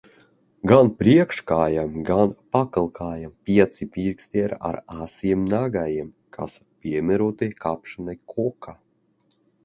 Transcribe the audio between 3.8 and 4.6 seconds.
pirksti